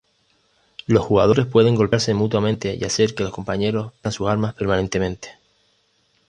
[0.87, 5.29] Los jugadores pueden golpearse mutuamente y hacer que los compañeros pierdan sus armas permanentemente.